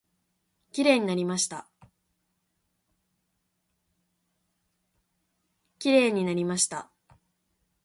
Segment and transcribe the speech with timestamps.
[0.71, 1.67] きれいになりました。